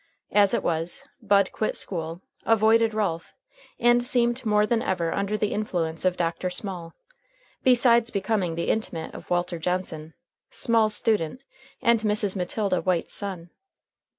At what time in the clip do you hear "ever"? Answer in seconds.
4.81-5.13